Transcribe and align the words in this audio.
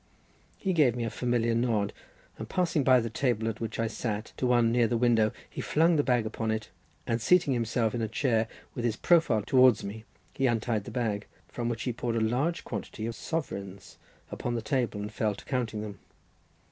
He 0.57 0.73
gave 0.73 0.95
me 0.95 1.03
a 1.03 1.11
familiar 1.11 1.53
nod, 1.53 1.93
and 2.39 2.49
passing 2.49 2.83
by 2.83 2.99
the 3.01 3.09
table, 3.11 3.47
at 3.47 3.61
which 3.61 3.77
I 3.79 3.85
sat, 3.85 4.33
to 4.37 4.47
one 4.47 4.71
near 4.71 4.87
the 4.87 4.97
window, 4.97 5.31
he 5.47 5.61
flung 5.61 5.95
the 5.95 6.01
bag 6.01 6.25
upon 6.25 6.49
it, 6.49 6.71
and 7.05 7.21
seating 7.21 7.53
himself 7.53 7.93
in 7.93 7.99
the 8.01 8.07
chair 8.07 8.47
with 8.73 8.83
his 8.83 8.95
profile 8.95 9.43
towards 9.43 9.83
me, 9.83 10.05
he 10.33 10.47
untied 10.47 10.85
the 10.85 10.89
bag, 10.89 11.27
from 11.47 11.69
which 11.69 11.83
he 11.83 11.93
poured 11.93 12.15
a 12.15 12.19
large 12.19 12.63
quantity 12.63 13.05
of 13.05 13.13
sovereigns 13.13 13.99
upon 14.31 14.55
the 14.55 14.61
table, 14.63 14.99
and 14.99 15.13
fell 15.13 15.35
to 15.35 15.45
counting 15.45 15.81
them. 15.83 15.99